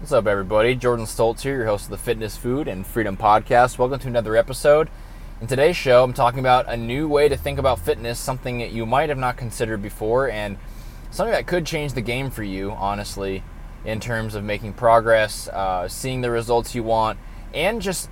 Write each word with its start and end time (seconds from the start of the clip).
What's 0.00 0.12
up, 0.12 0.28
everybody? 0.28 0.76
Jordan 0.76 1.06
Stoltz 1.06 1.40
here, 1.40 1.56
your 1.56 1.66
host 1.66 1.86
of 1.86 1.90
the 1.90 1.98
Fitness, 1.98 2.36
Food, 2.36 2.68
and 2.68 2.86
Freedom 2.86 3.16
Podcast. 3.16 3.78
Welcome 3.78 3.98
to 3.98 4.06
another 4.06 4.36
episode. 4.36 4.90
In 5.40 5.48
today's 5.48 5.76
show, 5.76 6.04
I'm 6.04 6.12
talking 6.12 6.38
about 6.38 6.68
a 6.68 6.76
new 6.76 7.08
way 7.08 7.28
to 7.28 7.36
think 7.36 7.58
about 7.58 7.80
fitness, 7.80 8.20
something 8.20 8.58
that 8.58 8.70
you 8.70 8.86
might 8.86 9.08
have 9.08 9.18
not 9.18 9.36
considered 9.36 9.82
before, 9.82 10.30
and 10.30 10.56
something 11.10 11.32
that 11.32 11.48
could 11.48 11.66
change 11.66 11.94
the 11.94 12.00
game 12.00 12.30
for 12.30 12.44
you, 12.44 12.70
honestly, 12.70 13.42
in 13.84 13.98
terms 13.98 14.36
of 14.36 14.44
making 14.44 14.74
progress, 14.74 15.48
uh, 15.48 15.88
seeing 15.88 16.20
the 16.20 16.30
results 16.30 16.76
you 16.76 16.84
want, 16.84 17.18
and 17.52 17.82
just 17.82 18.08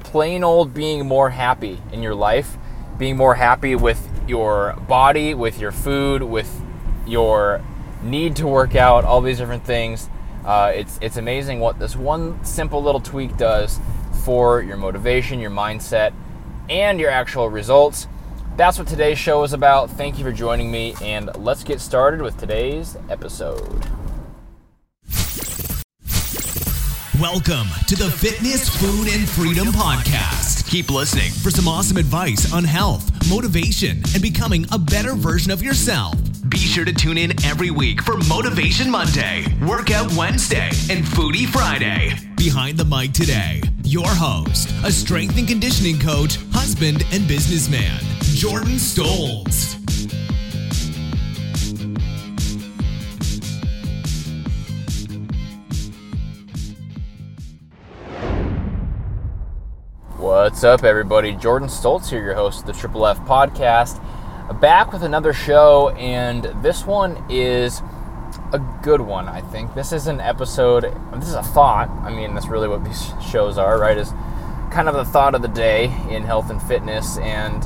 plain 0.00 0.44
old 0.44 0.74
being 0.74 1.06
more 1.06 1.30
happy 1.30 1.80
in 1.92 2.02
your 2.02 2.14
life, 2.14 2.58
being 2.98 3.16
more 3.16 3.36
happy 3.36 3.74
with 3.74 4.06
your 4.28 4.74
body, 4.86 5.32
with 5.32 5.58
your 5.58 5.72
food, 5.72 6.22
with 6.22 6.62
your 7.06 7.64
need 8.02 8.36
to 8.36 8.46
work 8.46 8.76
out, 8.76 9.06
all 9.06 9.22
these 9.22 9.38
different 9.38 9.64
things. 9.64 10.10
Uh, 10.44 10.72
it's 10.74 10.98
it's 11.02 11.16
amazing 11.16 11.60
what 11.60 11.78
this 11.78 11.94
one 11.96 12.42
simple 12.44 12.82
little 12.82 13.00
tweak 13.00 13.36
does 13.36 13.78
for 14.24 14.62
your 14.62 14.76
motivation, 14.76 15.38
your 15.38 15.50
mindset, 15.50 16.12
and 16.68 16.98
your 16.98 17.10
actual 17.10 17.48
results. 17.48 18.06
That's 18.56 18.78
what 18.78 18.88
today's 18.88 19.18
show 19.18 19.42
is 19.42 19.52
about. 19.52 19.90
Thank 19.90 20.18
you 20.18 20.24
for 20.24 20.32
joining 20.32 20.70
me, 20.70 20.94
and 21.02 21.34
let's 21.36 21.64
get 21.64 21.80
started 21.80 22.20
with 22.22 22.36
today's 22.38 22.96
episode. 23.08 23.86
Welcome 27.20 27.68
to 27.88 27.96
the 27.96 28.10
Fitness, 28.10 28.68
Food, 28.68 29.08
and 29.12 29.28
Freedom 29.28 29.68
Podcast. 29.68 30.66
Keep 30.70 30.90
listening 30.90 31.30
for 31.30 31.50
some 31.50 31.68
awesome 31.68 31.98
advice 31.98 32.50
on 32.50 32.64
health, 32.64 33.10
motivation, 33.28 34.02
and 34.14 34.22
becoming 34.22 34.64
a 34.72 34.78
better 34.78 35.14
version 35.14 35.50
of 35.50 35.62
yourself. 35.62 36.14
Be 36.50 36.58
sure 36.58 36.84
to 36.84 36.92
tune 36.92 37.16
in 37.16 37.30
every 37.44 37.70
week 37.70 38.02
for 38.02 38.16
Motivation 38.28 38.90
Monday, 38.90 39.44
Workout 39.64 40.12
Wednesday, 40.14 40.70
and 40.90 41.04
Foodie 41.04 41.46
Friday. 41.46 42.12
Behind 42.36 42.76
the 42.76 42.84
mic 42.84 43.12
today, 43.12 43.62
your 43.84 44.08
host, 44.08 44.68
a 44.84 44.90
strength 44.90 45.38
and 45.38 45.46
conditioning 45.46 46.00
coach, 46.00 46.38
husband, 46.50 47.04
and 47.12 47.28
businessman, 47.28 48.00
Jordan 48.34 48.74
Stolz. 48.74 49.76
What's 60.16 60.64
up, 60.64 60.82
everybody? 60.82 61.36
Jordan 61.36 61.68
Stoltz 61.68 62.10
here, 62.10 62.24
your 62.24 62.34
host 62.34 62.62
of 62.62 62.66
the 62.66 62.72
Triple 62.72 63.06
F 63.06 63.20
Podcast. 63.20 64.04
Back 64.58 64.92
with 64.92 65.04
another 65.04 65.32
show, 65.32 65.90
and 65.90 66.44
this 66.60 66.84
one 66.84 67.24
is 67.30 67.82
a 68.52 68.58
good 68.82 69.00
one, 69.00 69.28
I 69.28 69.42
think. 69.42 69.74
This 69.74 69.92
is 69.92 70.08
an 70.08 70.20
episode, 70.20 70.82
this 71.14 71.28
is 71.28 71.34
a 71.34 71.42
thought. 71.42 71.88
I 72.02 72.10
mean, 72.10 72.34
that's 72.34 72.48
really 72.48 72.66
what 72.66 72.84
these 72.84 73.12
shows 73.30 73.58
are, 73.58 73.78
right? 73.78 73.96
Is 73.96 74.12
kind 74.72 74.88
of 74.88 74.94
the 74.94 75.04
thought 75.04 75.36
of 75.36 75.42
the 75.42 75.48
day 75.48 75.84
in 76.10 76.24
health 76.24 76.50
and 76.50 76.60
fitness. 76.60 77.16
And 77.18 77.62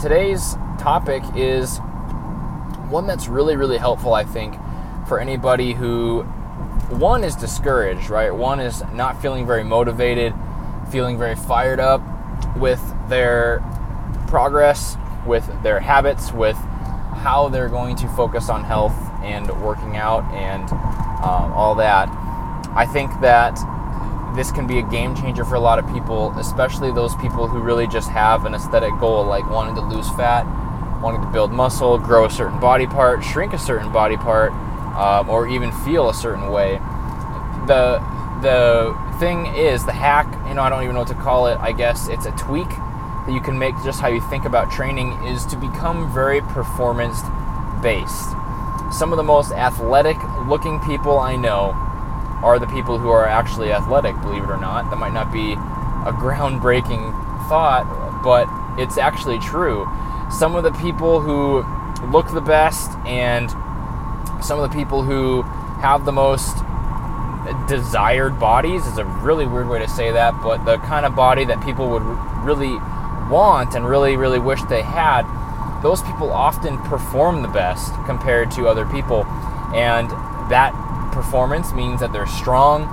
today's 0.00 0.54
topic 0.78 1.22
is 1.36 1.78
one 2.88 3.06
that's 3.06 3.28
really, 3.28 3.56
really 3.56 3.78
helpful, 3.78 4.14
I 4.14 4.24
think, 4.24 4.54
for 5.06 5.20
anybody 5.20 5.74
who, 5.74 6.22
one, 6.88 7.24
is 7.24 7.36
discouraged, 7.36 8.08
right? 8.08 8.34
One 8.34 8.58
is 8.58 8.82
not 8.94 9.20
feeling 9.20 9.46
very 9.46 9.64
motivated, 9.64 10.32
feeling 10.90 11.18
very 11.18 11.36
fired 11.36 11.78
up 11.78 12.02
with 12.56 12.80
their 13.08 13.62
progress 14.28 14.96
with 15.26 15.62
their 15.62 15.80
habits, 15.80 16.32
with 16.32 16.56
how 17.14 17.48
they're 17.48 17.68
going 17.68 17.96
to 17.96 18.08
focus 18.08 18.48
on 18.48 18.64
health 18.64 18.96
and 19.22 19.48
working 19.62 19.96
out 19.96 20.24
and 20.32 20.70
um, 21.22 21.52
all 21.52 21.74
that. 21.76 22.08
I 22.74 22.86
think 22.86 23.10
that 23.20 23.56
this 24.34 24.50
can 24.50 24.66
be 24.66 24.78
a 24.78 24.82
game 24.82 25.14
changer 25.14 25.44
for 25.44 25.54
a 25.54 25.60
lot 25.60 25.78
of 25.78 25.86
people, 25.92 26.32
especially 26.38 26.90
those 26.90 27.14
people 27.16 27.46
who 27.46 27.60
really 27.60 27.86
just 27.86 28.08
have 28.08 28.44
an 28.46 28.54
aesthetic 28.54 28.98
goal 28.98 29.24
like 29.24 29.48
wanting 29.48 29.74
to 29.74 29.82
lose 29.82 30.08
fat, 30.10 30.44
wanting 31.00 31.20
to 31.20 31.26
build 31.28 31.52
muscle, 31.52 31.98
grow 31.98 32.24
a 32.24 32.30
certain 32.30 32.58
body 32.58 32.86
part, 32.86 33.22
shrink 33.22 33.52
a 33.52 33.58
certain 33.58 33.92
body 33.92 34.16
part, 34.16 34.52
um, 34.96 35.28
or 35.28 35.48
even 35.48 35.70
feel 35.84 36.08
a 36.08 36.14
certain 36.14 36.50
way. 36.50 36.78
The 37.66 38.02
the 38.42 38.98
thing 39.20 39.46
is 39.54 39.84
the 39.84 39.92
hack, 39.92 40.26
you 40.48 40.54
know, 40.54 40.62
I 40.62 40.68
don't 40.68 40.82
even 40.82 40.94
know 40.94 41.02
what 41.02 41.08
to 41.08 41.14
call 41.14 41.46
it. 41.46 41.58
I 41.60 41.70
guess 41.70 42.08
it's 42.08 42.26
a 42.26 42.32
tweak 42.32 42.68
that 43.26 43.32
you 43.32 43.40
can 43.40 43.58
make 43.58 43.74
just 43.84 44.00
how 44.00 44.08
you 44.08 44.20
think 44.20 44.44
about 44.44 44.70
training 44.70 45.12
is 45.24 45.46
to 45.46 45.56
become 45.56 46.12
very 46.12 46.40
performance 46.40 47.20
based. 47.82 48.30
Some 48.90 49.12
of 49.12 49.16
the 49.16 49.22
most 49.22 49.52
athletic 49.52 50.16
looking 50.46 50.80
people 50.80 51.18
I 51.18 51.36
know 51.36 51.72
are 52.42 52.58
the 52.58 52.66
people 52.66 52.98
who 52.98 53.10
are 53.10 53.26
actually 53.26 53.72
athletic, 53.72 54.20
believe 54.20 54.44
it 54.44 54.50
or 54.50 54.56
not. 54.56 54.90
That 54.90 54.96
might 54.96 55.12
not 55.12 55.32
be 55.32 55.52
a 55.52 56.12
groundbreaking 56.12 57.12
thought, 57.48 57.86
but 58.22 58.48
it's 58.80 58.98
actually 58.98 59.38
true. 59.38 59.88
Some 60.30 60.56
of 60.56 60.64
the 60.64 60.72
people 60.72 61.20
who 61.20 61.64
look 62.06 62.30
the 62.32 62.40
best 62.40 62.90
and 63.06 63.50
some 64.42 64.58
of 64.58 64.70
the 64.70 64.76
people 64.76 65.02
who 65.02 65.42
have 65.80 66.04
the 66.04 66.12
most 66.12 66.56
desired 67.68 68.38
bodies 68.38 68.86
is 68.86 68.98
a 68.98 69.04
really 69.04 69.46
weird 69.46 69.68
way 69.68 69.78
to 69.78 69.88
say 69.88 70.10
that, 70.12 70.34
but 70.42 70.64
the 70.64 70.78
kind 70.78 71.06
of 71.06 71.14
body 71.14 71.44
that 71.44 71.62
people 71.62 71.88
would 71.90 72.02
really 72.44 72.78
want 73.32 73.74
and 73.74 73.88
really, 73.88 74.16
really 74.16 74.38
wish 74.38 74.62
they 74.64 74.82
had, 74.82 75.22
those 75.82 76.02
people 76.02 76.30
often 76.30 76.78
perform 76.82 77.42
the 77.42 77.48
best 77.48 77.92
compared 78.04 78.50
to 78.52 78.68
other 78.68 78.86
people. 78.86 79.24
And 79.74 80.10
that 80.50 80.72
performance 81.12 81.72
means 81.72 82.00
that 82.00 82.12
they're 82.12 82.26
strong, 82.26 82.86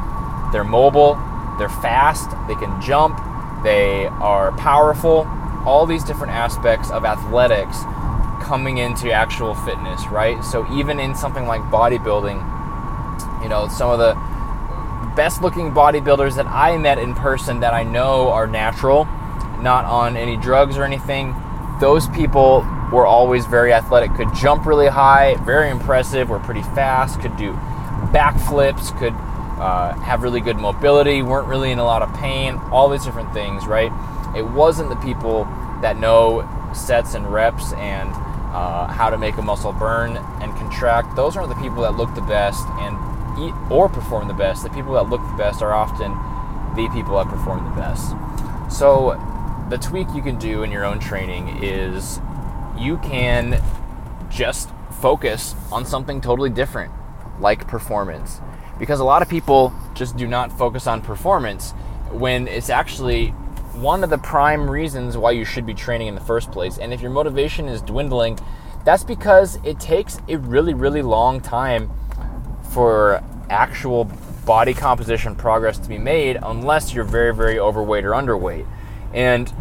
they're 0.52 0.64
mobile, 0.64 1.14
they're 1.60 1.70
fast, 1.70 2.32
they 2.48 2.56
can 2.56 2.82
jump, 2.82 3.18
they 3.64 4.08
are 4.08 4.52
powerful, 4.54 5.28
all 5.66 5.86
these 5.86 6.04
different 6.04 6.34
aspects 6.34 6.90
of 6.90 7.06
athletics 7.06 7.84
coming 8.42 8.78
into 8.78 9.12
actual 9.12 9.54
fitness, 9.54 10.08
right? 10.08 10.44
So 10.44 10.66
even 10.74 11.00
in 11.00 11.14
something 11.14 11.46
like 11.46 11.62
bodybuilding, 11.64 13.44
you 13.44 13.50
know, 13.50 13.68
some 13.68 13.92
of 13.92 14.00
the 14.00 14.16
best 15.16 15.42
looking 15.42 15.72
bodybuilders 15.72 16.36
that 16.38 16.48
I 16.48 16.78
met 16.78 16.98
in 16.98 17.14
person 17.14 17.60
that 17.60 17.74
I 17.74 17.84
know 17.84 18.30
are 18.30 18.48
natural 18.48 19.08
not 19.62 19.86
on 19.86 20.18
any 20.18 20.38
drugs 20.38 20.78
or 20.78 20.84
anything, 20.84 21.36
those 21.80 22.08
people 22.10 22.66
were 22.92 23.06
always 23.06 23.46
very 23.46 23.72
athletic, 23.72 24.14
could 24.16 24.34
jump 24.34 24.66
really 24.66 24.88
high, 24.88 25.36
very 25.46 25.70
impressive, 25.70 26.30
were 26.30 26.40
pretty 26.40 26.64
fast, 26.64 27.22
could 27.22 27.36
do 27.38 27.54
backflips, 28.12 28.98
could 28.98 29.14
uh, 29.60 29.94
have 30.00 30.24
really 30.24 30.42
good 30.42 30.58
mobility, 30.58 31.22
weren't 31.22 31.48
really 31.48 31.72
in 31.72 31.80
a 31.80 31.84
lot 31.84 32.02
of 32.02 32.14
pain, 32.16 32.56
all 32.72 32.90
these 32.90 33.04
different 33.04 33.32
things, 33.34 33.68
right? 33.68 33.92
It 34.36 34.48
wasn't 34.48 34.90
the 34.90 34.96
people 34.98 35.46
that 35.82 35.98
know 35.98 36.48
sets 36.74 37.14
and 37.14 37.32
reps 37.32 37.74
and 37.74 38.10
uh, 38.54 38.88
how 38.88 39.10
to 39.10 39.18
make 39.18 39.38
a 39.38 39.42
muscle 39.42 39.74
burn 39.74 40.18
and 40.18 40.56
contract. 40.58 41.16
Those 41.16 41.38
aren't 41.38 41.50
the 41.50 41.62
people 41.62 41.84
that 41.84 41.96
look 41.96 42.14
the 42.16 42.22
best 42.22 42.66
and 42.80 42.98
eat 43.40 43.54
or 43.70 43.88
perform 43.90 44.28
the 44.28 44.34
best. 44.34 44.64
The 44.64 44.70
people 44.70 44.94
that 44.94 45.10
look 45.10 45.22
the 45.22 45.38
best 45.38 45.62
are 45.62 45.74
often 45.74 46.12
the 46.76 46.90
people 46.90 47.18
that 47.18 47.28
perform 47.28 47.64
the 47.64 47.76
best. 47.76 48.16
So 48.70 49.14
the 49.70 49.78
tweak 49.78 50.08
you 50.16 50.22
can 50.22 50.38
do 50.38 50.64
in 50.64 50.72
your 50.72 50.84
own 50.84 51.00
training 51.00 51.64
is 51.64 52.20
you 52.78 52.98
can 52.98 53.62
just 54.30 54.70
focus 55.00 55.56
on 55.72 55.86
something 55.86 56.22
totally 56.22 56.50
different, 56.50 56.92
like 57.40 57.68
performance. 57.68 58.42
Because 58.80 59.00
a 59.00 59.04
lot 59.04 59.22
of 59.22 59.30
people 59.30 59.74
just 59.94 60.18
do 60.18 60.28
not 60.28 60.52
focus 60.58 60.88
on 60.88 61.02
performance 61.02 61.72
when 62.12 62.48
it's 62.48 62.70
actually 62.70 63.28
one 63.76 64.04
of 64.04 64.10
the 64.10 64.18
prime 64.18 64.70
reasons 64.70 65.18
why 65.18 65.32
you 65.32 65.46
should 65.46 65.66
be 65.66 65.74
training 65.74 66.08
in 66.08 66.16
the 66.16 66.22
first 66.22 66.52
place. 66.52 66.78
And 66.78 66.94
if 66.94 67.02
your 67.02 67.12
motivation 67.12 67.68
is 67.68 67.82
dwindling, 67.82 68.40
that's 68.86 69.04
because 69.04 69.60
it 69.64 69.80
takes 69.80 70.20
a 70.28 70.38
really, 70.38 70.74
really 70.74 71.02
long 71.02 71.42
time 71.42 71.92
for 72.72 73.24
actual 73.50 74.06
body 74.46 74.74
composition 74.74 75.36
progress 75.36 75.78
to 75.78 75.88
be 75.88 75.98
made 75.98 76.38
unless 76.42 76.94
you're 76.94 77.04
very, 77.04 77.34
very 77.36 77.60
overweight 77.60 78.04
or 78.04 78.12
underweight. 78.12 78.66
And 79.14 79.52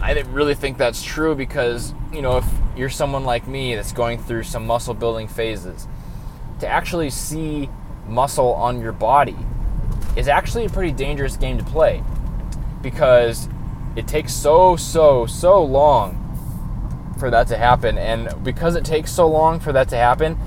I 0.00 0.12
really 0.20 0.54
think 0.54 0.78
that's 0.78 1.02
true 1.02 1.34
because, 1.34 1.94
you 2.12 2.22
know, 2.22 2.38
if 2.38 2.46
you're 2.76 2.90
someone 2.90 3.24
like 3.24 3.46
me 3.46 3.74
that's 3.74 3.92
going 3.92 4.18
through 4.22 4.44
some 4.44 4.66
muscle 4.66 4.94
building 4.94 5.28
phases, 5.28 5.86
to 6.60 6.68
actually 6.68 7.10
see 7.10 7.68
muscle 8.06 8.52
on 8.54 8.80
your 8.80 8.92
body 8.92 9.36
is 10.16 10.28
actually 10.28 10.64
a 10.64 10.68
pretty 10.68 10.92
dangerous 10.92 11.36
game 11.36 11.58
to 11.58 11.64
play 11.64 12.02
because 12.82 13.48
it 13.96 14.06
takes 14.06 14.32
so, 14.32 14.76
so, 14.76 15.26
so 15.26 15.62
long 15.62 16.24
for 17.18 17.30
that 17.30 17.48
to 17.48 17.56
happen. 17.56 17.98
And 17.98 18.32
because 18.44 18.76
it 18.76 18.84
takes 18.84 19.12
so 19.12 19.28
long 19.28 19.60
for 19.60 19.72
that 19.72 19.88
to 19.90 19.96
happen, 19.96 20.38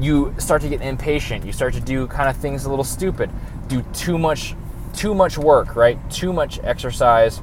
you 0.00 0.34
start 0.38 0.62
to 0.62 0.68
get 0.68 0.80
impatient. 0.80 1.44
You 1.44 1.52
start 1.52 1.74
to 1.74 1.80
do 1.80 2.06
kind 2.06 2.28
of 2.28 2.36
things 2.36 2.64
a 2.64 2.70
little 2.70 2.84
stupid, 2.84 3.30
do 3.68 3.82
too 3.92 4.18
much, 4.18 4.54
too 4.94 5.14
much 5.14 5.36
work, 5.38 5.76
right? 5.76 5.98
Too 6.10 6.32
much 6.32 6.60
exercise 6.60 7.42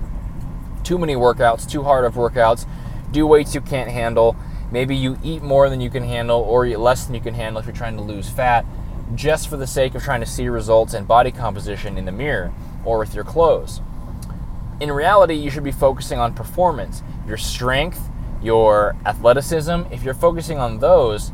too 0.84 0.98
many 0.98 1.16
workouts, 1.16 1.70
too 1.70 1.84
hard 1.84 2.06
of 2.06 2.16
workouts, 2.16 2.68
do 3.12 3.26
weights 3.26 3.56
you 3.56 3.62
can't 3.62 3.90
handle. 3.90 4.36
Maybe 4.72 4.96
you 4.96 5.18
eat 5.24 5.42
more 5.42 5.70
than 5.70 5.82
you 5.82 5.90
can 5.90 6.04
handle 6.04 6.42
or 6.42 6.66
eat 6.66 6.78
less 6.78 7.06
than 7.06 7.16
you 7.16 7.22
can 7.22 7.34
handle 7.34 7.60
if 7.60 7.66
you're 7.66 7.76
trying 7.76 7.98
to 7.98 8.04
lose 8.04 8.30
fat. 8.30 8.66
just 9.16 9.48
for 9.50 9.58
the 9.58 9.68
sake 9.68 9.96
of 9.96 10.04
trying 10.04 10.20
to 10.20 10.26
see 10.26 10.48
results 10.48 10.94
in 10.94 11.06
body 11.06 11.32
composition 11.32 11.98
in 11.98 12.06
the 12.06 12.12
mirror 12.12 12.52
or 12.86 13.00
with 13.00 13.14
your 13.16 13.24
clothes. 13.24 13.82
In 14.80 14.92
reality, 14.92 15.34
you 15.34 15.50
should 15.50 15.64
be 15.64 15.72
focusing 15.72 16.20
on 16.20 16.34
performance, 16.34 17.04
your 17.28 17.38
strength, 17.38 18.10
your 18.42 18.96
athleticism. 19.06 19.82
If 19.92 20.04
you're 20.04 20.14
focusing 20.14 20.58
on 20.58 20.80
those, 20.80 21.32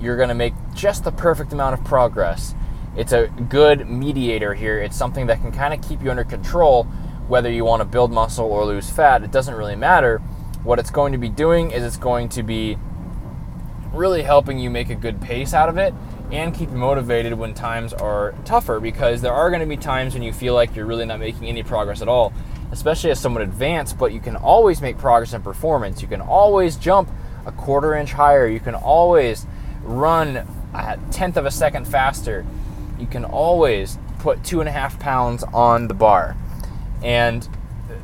you're 0.00 0.16
going 0.16 0.30
to 0.30 0.34
make 0.34 0.54
just 0.74 1.04
the 1.04 1.12
perfect 1.12 1.52
amount 1.52 1.78
of 1.78 1.84
progress. 1.84 2.54
It's 2.96 3.12
a 3.12 3.28
good 3.48 3.88
mediator 3.88 4.54
here. 4.54 4.78
It's 4.78 4.96
something 4.96 5.26
that 5.26 5.40
can 5.40 5.52
kind 5.52 5.74
of 5.74 5.86
keep 5.86 6.02
you 6.02 6.10
under 6.10 6.24
control 6.24 6.86
whether 7.30 7.48
you 7.48 7.64
want 7.64 7.80
to 7.80 7.84
build 7.84 8.10
muscle 8.10 8.44
or 8.46 8.64
lose 8.64 8.90
fat. 8.90 9.22
It 9.22 9.30
doesn't 9.30 9.54
really 9.54 9.76
matter. 9.76 10.18
What 10.64 10.80
it's 10.80 10.90
going 10.90 11.12
to 11.12 11.18
be 11.18 11.28
doing 11.28 11.70
is 11.70 11.84
it's 11.84 11.96
going 11.96 12.28
to 12.30 12.42
be 12.42 12.76
really 13.92 14.22
helping 14.22 14.58
you 14.58 14.68
make 14.68 14.90
a 14.90 14.96
good 14.96 15.20
pace 15.20 15.54
out 15.54 15.68
of 15.68 15.78
it 15.78 15.94
and 16.32 16.52
keep 16.52 16.70
you 16.70 16.76
motivated 16.76 17.32
when 17.34 17.54
times 17.54 17.92
are 17.92 18.34
tougher 18.44 18.80
because 18.80 19.20
there 19.22 19.32
are 19.32 19.48
going 19.48 19.60
to 19.60 19.66
be 19.66 19.76
times 19.76 20.12
when 20.12 20.24
you 20.24 20.32
feel 20.32 20.54
like 20.54 20.74
you're 20.74 20.86
really 20.86 21.06
not 21.06 21.20
making 21.20 21.46
any 21.46 21.62
progress 21.62 22.02
at 22.02 22.08
all, 22.08 22.32
especially 22.72 23.12
as 23.12 23.20
someone 23.20 23.42
advanced, 23.42 23.96
but 23.96 24.12
you 24.12 24.20
can 24.20 24.34
always 24.34 24.80
make 24.80 24.98
progress 24.98 25.32
in 25.32 25.40
performance. 25.40 26.02
You 26.02 26.08
can 26.08 26.20
always 26.20 26.74
jump 26.76 27.08
a 27.46 27.52
quarter 27.52 27.94
inch 27.94 28.12
higher. 28.12 28.48
You 28.48 28.60
can 28.60 28.74
always 28.74 29.46
run 29.82 30.36
a 30.74 30.98
tenth 31.12 31.36
of 31.36 31.46
a 31.46 31.50
second 31.52 31.86
faster. 31.86 32.44
You 32.98 33.06
can 33.06 33.24
always 33.24 33.98
put 34.18 34.42
two 34.42 34.58
and 34.58 34.68
a 34.68 34.72
half 34.72 34.98
pounds 34.98 35.44
on 35.54 35.86
the 35.86 35.94
bar. 35.94 36.36
And 37.02 37.48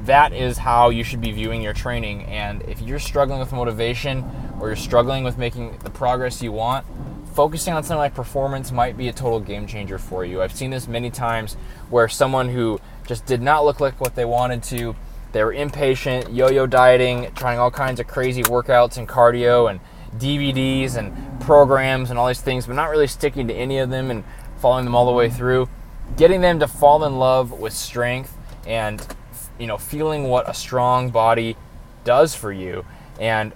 that 0.05 0.33
is 0.33 0.59
how 0.59 0.91
you 0.91 1.05
should 1.05 1.21
be 1.21 1.33
viewing 1.33 1.63
your 1.63 1.73
training. 1.73 2.25
And 2.25 2.63
if 2.63 2.81
you're 2.81 2.99
struggling 2.99 3.39
with 3.39 3.53
motivation 3.53 4.25
or 4.61 4.69
you're 4.69 4.77
struggling 4.77 5.25
with 5.25 5.39
making 5.39 5.79
the 5.79 5.91
progress 5.91 6.43
you 6.43 6.53
want, 6.53 6.87
focusing 7.35 7.75
on 7.75 7.83
something 7.83 7.99
like 7.99 8.15
performance 8.15 8.73
might 8.73 8.97
be 8.97 9.09
a 9.09 9.13
total 9.13 9.41
game 9.41 9.67
changer 9.67 9.99
for 9.99 10.25
you. 10.25 10.41
I've 10.41 10.55
seen 10.55 10.71
this 10.71 10.89
many 10.89 11.11
times 11.11 11.55
where 11.91 12.09
someone 12.09 12.49
who 12.49 12.81
just 13.07 13.27
did 13.27 13.43
not 13.43 13.65
look 13.65 13.79
like 13.79 14.01
what 14.01 14.15
they 14.15 14.25
wanted 14.25 14.63
to, 14.65 14.97
they 15.33 15.45
were 15.45 15.53
impatient, 15.53 16.33
yo 16.33 16.49
yo 16.49 16.67
dieting, 16.67 17.31
trying 17.35 17.59
all 17.59 17.71
kinds 17.71 18.01
of 18.01 18.07
crazy 18.07 18.43
workouts 18.45 18.97
and 18.97 19.07
cardio 19.07 19.71
and 19.71 19.81
DVDs 20.19 20.97
and 20.97 21.41
programs 21.41 22.09
and 22.09 22.19
all 22.19 22.27
these 22.27 22.41
things, 22.41 22.67
but 22.67 22.73
not 22.73 22.91
really 22.91 23.07
sticking 23.07 23.47
to 23.49 23.55
any 23.55 23.79
of 23.79 23.91
them 23.91 24.11
and 24.11 24.25
following 24.57 24.85
them 24.85 24.95
all 24.95 25.05
the 25.05 25.13
way 25.13 25.29
through. 25.29 25.69
Getting 26.17 26.41
them 26.41 26.59
to 26.61 26.69
fall 26.69 27.05
in 27.05 27.19
love 27.19 27.53
with 27.53 27.75
strength 27.75 28.36
and 28.67 29.07
you 29.59 29.67
know 29.67 29.79
feeling 29.79 30.25
what 30.25 30.49
a 30.49 30.55
strong 30.55 31.11
body 31.11 31.57
does 32.05 32.35
for 32.35 32.53
you 32.53 32.85
and 33.19 33.53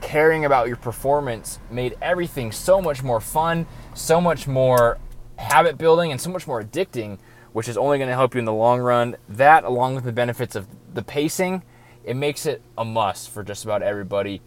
caring 0.00 0.44
about 0.44 0.68
your 0.68 0.76
performance 0.76 1.58
made 1.70 1.96
everything 2.00 2.52
so 2.52 2.80
much 2.80 3.02
more 3.02 3.20
fun, 3.20 3.66
so 3.94 4.20
much 4.20 4.46
more 4.46 4.98
habit 5.36 5.78
building, 5.78 6.10
and 6.10 6.20
so 6.20 6.30
much 6.30 6.46
more 6.46 6.62
addicting, 6.62 7.18
which 7.52 7.68
is 7.68 7.76
only 7.76 7.98
going 7.98 8.08
to 8.08 8.14
help 8.14 8.34
you 8.34 8.38
in 8.38 8.44
the 8.44 8.52
long 8.52 8.80
run. 8.80 9.16
That, 9.28 9.64
along 9.64 9.94
with 9.94 10.04
the 10.04 10.12
benefits 10.12 10.54
of 10.54 10.66
the 10.92 11.02
pacing, 11.02 11.62
it 12.04 12.14
makes 12.14 12.46
it 12.46 12.62
a 12.76 12.84
must 12.84 13.30
for 13.30 13.42
just 13.42 13.64
about 13.64 13.82
everybody. 13.82 14.40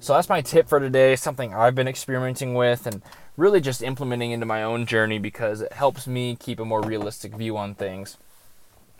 So 0.00 0.14
that's 0.14 0.28
my 0.28 0.42
tip 0.42 0.68
for 0.68 0.80
today, 0.80 1.16
something 1.16 1.54
I've 1.54 1.74
been 1.74 1.88
experimenting 1.88 2.54
with 2.54 2.86
and 2.86 3.02
really 3.36 3.60
just 3.60 3.82
implementing 3.82 4.32
into 4.32 4.46
my 4.46 4.62
own 4.62 4.86
journey 4.86 5.18
because 5.18 5.60
it 5.60 5.72
helps 5.72 6.06
me 6.06 6.36
keep 6.36 6.60
a 6.60 6.64
more 6.64 6.82
realistic 6.82 7.34
view 7.34 7.56
on 7.56 7.74
things 7.74 8.18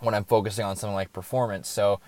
when 0.04 0.14
I'm 0.14 0.24
focusing 0.24 0.64
on 0.64 0.76
something 0.76 0.94
like 0.94 1.12
performance. 1.12 1.68
So 1.68 2.00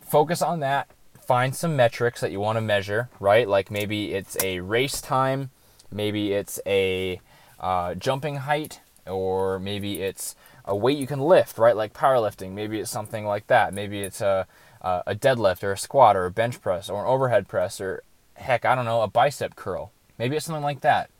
focus 0.00 0.42
on 0.42 0.60
that 0.60 0.88
find 1.28 1.54
some 1.54 1.76
metrics 1.76 2.22
that 2.22 2.32
you 2.32 2.40
want 2.40 2.56
to 2.56 2.60
measure, 2.62 3.10
right? 3.20 3.46
Like 3.46 3.70
maybe 3.70 4.14
it's 4.14 4.34
a 4.42 4.60
race 4.60 5.02
time, 5.02 5.50
maybe 5.92 6.32
it's 6.32 6.58
a 6.64 7.20
uh, 7.60 7.94
jumping 7.96 8.36
height, 8.36 8.80
or 9.06 9.58
maybe 9.58 10.00
it's 10.00 10.34
a 10.64 10.74
weight 10.74 10.96
you 10.96 11.06
can 11.06 11.20
lift, 11.20 11.58
right? 11.58 11.76
Like 11.76 11.92
powerlifting. 11.92 12.52
Maybe 12.52 12.80
it's 12.80 12.90
something 12.90 13.26
like 13.26 13.46
that. 13.48 13.74
Maybe 13.74 14.00
it's 14.00 14.22
a, 14.22 14.46
a 14.80 15.14
deadlift 15.14 15.62
or 15.62 15.72
a 15.72 15.76
squat 15.76 16.16
or 16.16 16.24
a 16.24 16.30
bench 16.30 16.62
press 16.62 16.88
or 16.88 17.02
an 17.02 17.06
overhead 17.06 17.46
press 17.46 17.78
or 17.78 18.02
heck, 18.36 18.64
I 18.64 18.74
don't 18.74 18.86
know, 18.86 19.02
a 19.02 19.08
bicep 19.08 19.54
curl. 19.54 19.92
Maybe 20.18 20.34
it's 20.34 20.46
something 20.46 20.64
like 20.64 20.80
that. 20.80 21.10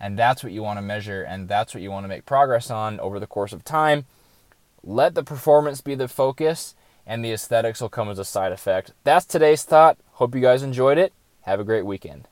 And 0.00 0.18
that's 0.18 0.42
what 0.42 0.52
you 0.52 0.62
want 0.62 0.78
to 0.78 0.82
measure 0.82 1.22
and 1.22 1.46
that's 1.46 1.74
what 1.74 1.82
you 1.82 1.90
want 1.90 2.04
to 2.04 2.08
make 2.08 2.24
progress 2.24 2.70
on 2.70 3.00
over 3.00 3.20
the 3.20 3.26
course 3.26 3.52
of 3.52 3.64
time. 3.64 4.06
Let 4.82 5.14
the 5.14 5.24
performance 5.24 5.80
be 5.80 5.94
the 5.94 6.08
focus 6.08 6.74
and 7.06 7.24
the 7.24 7.32
aesthetics 7.32 7.80
will 7.80 7.88
come 7.88 8.10
as 8.10 8.18
a 8.18 8.24
side 8.24 8.52
effect. 8.52 8.92
That's 9.02 9.24
today's 9.24 9.64
thought. 9.64 9.98
Hope 10.12 10.34
you 10.34 10.40
guys 10.40 10.62
enjoyed 10.62 10.98
it. 10.98 11.12
Have 11.42 11.58
a 11.58 11.64
great 11.64 11.86
weekend. 11.86 12.28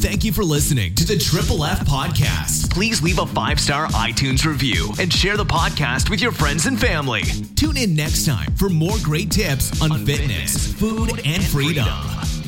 Thank 0.00 0.24
you 0.24 0.32
for 0.32 0.42
listening 0.42 0.94
to 0.94 1.06
the 1.06 1.18
Triple 1.18 1.62
F 1.62 1.80
Podcast. 1.80 2.70
Please 2.70 3.02
leave 3.02 3.18
a 3.18 3.26
five 3.26 3.60
star 3.60 3.86
iTunes 3.88 4.46
review 4.46 4.92
and 4.98 5.12
share 5.12 5.36
the 5.36 5.44
podcast 5.44 6.08
with 6.08 6.22
your 6.22 6.32
friends 6.32 6.64
and 6.66 6.80
family. 6.80 7.22
Tune 7.54 7.76
in 7.76 7.94
next 7.94 8.24
time 8.24 8.50
for 8.56 8.70
more 8.70 8.96
great 9.02 9.30
tips 9.30 9.80
on, 9.82 9.92
on 9.92 10.06
fitness, 10.06 10.72
fitness, 10.72 10.72
food, 10.72 11.20
and 11.26 11.44
freedom. 11.44 11.84
freedom. 11.84 12.39